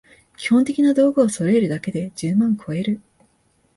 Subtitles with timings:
[0.35, 2.99] 基本的な道具をそろえるだけで十万こえる